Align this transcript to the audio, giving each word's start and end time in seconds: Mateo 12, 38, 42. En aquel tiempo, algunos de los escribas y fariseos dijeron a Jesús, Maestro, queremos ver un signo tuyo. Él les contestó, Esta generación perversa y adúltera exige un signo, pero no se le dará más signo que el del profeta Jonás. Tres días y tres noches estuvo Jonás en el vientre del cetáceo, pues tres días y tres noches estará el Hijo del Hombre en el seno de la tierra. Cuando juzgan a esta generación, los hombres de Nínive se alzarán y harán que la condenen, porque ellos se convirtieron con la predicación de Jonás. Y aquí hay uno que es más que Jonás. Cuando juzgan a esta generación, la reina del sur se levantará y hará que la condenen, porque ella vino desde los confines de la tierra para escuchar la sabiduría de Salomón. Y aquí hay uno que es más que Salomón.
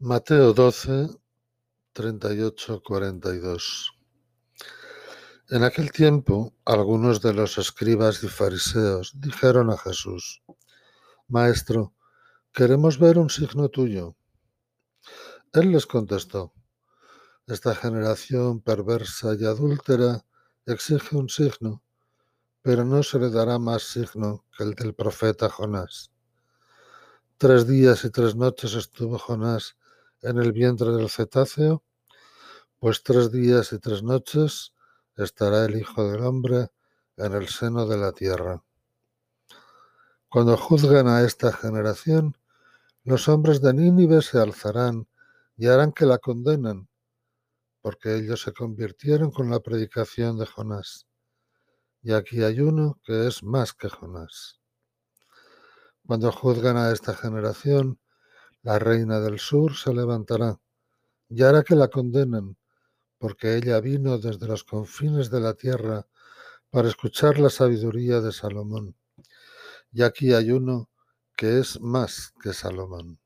Mateo 0.00 0.52
12, 0.52 1.08
38, 1.92 2.82
42. 2.84 3.90
En 5.50 5.64
aquel 5.64 5.90
tiempo, 5.90 6.54
algunos 6.64 7.20
de 7.20 7.34
los 7.34 7.58
escribas 7.58 8.22
y 8.22 8.28
fariseos 8.28 9.20
dijeron 9.20 9.70
a 9.70 9.76
Jesús, 9.76 10.44
Maestro, 11.26 11.94
queremos 12.52 13.00
ver 13.00 13.18
un 13.18 13.28
signo 13.28 13.70
tuyo. 13.70 14.14
Él 15.52 15.72
les 15.72 15.84
contestó, 15.84 16.52
Esta 17.48 17.74
generación 17.74 18.60
perversa 18.60 19.34
y 19.34 19.46
adúltera 19.46 20.24
exige 20.64 21.16
un 21.16 21.28
signo, 21.28 21.82
pero 22.62 22.84
no 22.84 23.02
se 23.02 23.18
le 23.18 23.30
dará 23.30 23.58
más 23.58 23.82
signo 23.82 24.44
que 24.56 24.62
el 24.62 24.74
del 24.76 24.94
profeta 24.94 25.48
Jonás. 25.48 26.12
Tres 27.36 27.66
días 27.66 28.04
y 28.04 28.10
tres 28.10 28.36
noches 28.36 28.74
estuvo 28.74 29.18
Jonás 29.18 29.74
en 30.22 30.38
el 30.38 30.52
vientre 30.52 30.90
del 30.92 31.08
cetáceo, 31.08 31.82
pues 32.78 33.02
tres 33.02 33.30
días 33.32 33.72
y 33.72 33.78
tres 33.78 34.02
noches 34.02 34.72
estará 35.16 35.64
el 35.64 35.76
Hijo 35.76 36.10
del 36.10 36.22
Hombre 36.22 36.68
en 37.16 37.32
el 37.32 37.48
seno 37.48 37.86
de 37.86 37.96
la 37.96 38.12
tierra. 38.12 38.62
Cuando 40.28 40.56
juzgan 40.56 41.08
a 41.08 41.22
esta 41.22 41.52
generación, 41.52 42.36
los 43.04 43.28
hombres 43.28 43.60
de 43.60 43.72
Nínive 43.72 44.22
se 44.22 44.38
alzarán 44.38 45.08
y 45.56 45.66
harán 45.66 45.92
que 45.92 46.06
la 46.06 46.18
condenen, 46.18 46.88
porque 47.80 48.16
ellos 48.16 48.42
se 48.42 48.52
convirtieron 48.52 49.30
con 49.30 49.50
la 49.50 49.60
predicación 49.60 50.38
de 50.38 50.46
Jonás. 50.46 51.06
Y 52.02 52.12
aquí 52.12 52.42
hay 52.42 52.60
uno 52.60 53.00
que 53.04 53.26
es 53.26 53.42
más 53.42 53.72
que 53.72 53.88
Jonás. 53.88 54.60
Cuando 56.06 56.30
juzgan 56.30 56.76
a 56.76 56.92
esta 56.92 57.14
generación, 57.14 57.98
la 58.68 58.78
reina 58.78 59.18
del 59.18 59.38
sur 59.38 59.74
se 59.74 59.94
levantará 59.94 60.60
y 61.30 61.42
hará 61.42 61.62
que 61.62 61.74
la 61.74 61.88
condenen, 61.88 62.58
porque 63.16 63.56
ella 63.56 63.80
vino 63.80 64.18
desde 64.18 64.46
los 64.46 64.62
confines 64.62 65.30
de 65.30 65.40
la 65.40 65.54
tierra 65.54 66.06
para 66.68 66.88
escuchar 66.88 67.38
la 67.38 67.48
sabiduría 67.48 68.20
de 68.20 68.30
Salomón. 68.30 68.94
Y 69.90 70.02
aquí 70.02 70.34
hay 70.34 70.50
uno 70.50 70.90
que 71.34 71.60
es 71.60 71.80
más 71.80 72.34
que 72.42 72.52
Salomón. 72.52 73.18